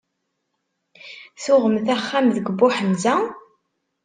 Tuɣemt 1.43 1.87
axxam 1.95 2.27
deg 2.35 2.45
Buḥemza? 2.59 3.15